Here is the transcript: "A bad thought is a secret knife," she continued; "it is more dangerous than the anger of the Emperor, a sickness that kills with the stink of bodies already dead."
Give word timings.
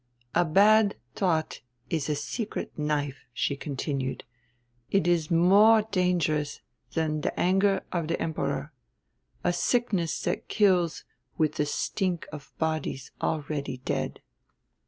"A 0.33 0.43
bad 0.45 0.95
thought 1.13 1.61
is 1.91 2.09
a 2.09 2.15
secret 2.15 2.75
knife," 2.75 3.27
she 3.33 3.55
continued; 3.55 4.23
"it 4.89 5.07
is 5.07 5.29
more 5.29 5.83
dangerous 5.91 6.59
than 6.95 7.21
the 7.21 7.39
anger 7.39 7.83
of 7.91 8.07
the 8.07 8.19
Emperor, 8.19 8.73
a 9.43 9.53
sickness 9.53 10.19
that 10.23 10.47
kills 10.47 11.03
with 11.37 11.53
the 11.57 11.67
stink 11.67 12.25
of 12.31 12.51
bodies 12.57 13.11
already 13.21 13.77
dead." 13.77 14.21